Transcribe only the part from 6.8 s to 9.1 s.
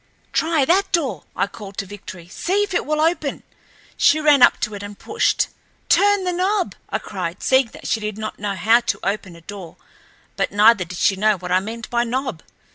I cried, seeing that she did not know how to